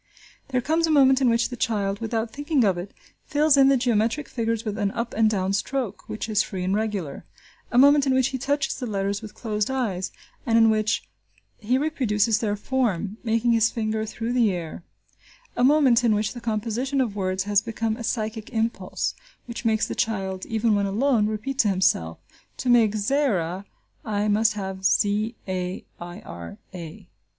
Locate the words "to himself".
21.59-22.17